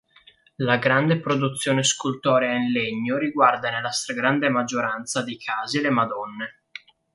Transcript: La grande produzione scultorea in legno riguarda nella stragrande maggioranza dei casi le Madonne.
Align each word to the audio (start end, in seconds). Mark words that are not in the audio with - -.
La 0.55 0.77
grande 0.77 1.19
produzione 1.19 1.83
scultorea 1.83 2.55
in 2.55 2.71
legno 2.71 3.19
riguarda 3.19 3.69
nella 3.69 3.91
stragrande 3.91 4.49
maggioranza 4.49 5.21
dei 5.23 5.37
casi 5.37 5.79
le 5.79 5.91
Madonne. 5.91 6.61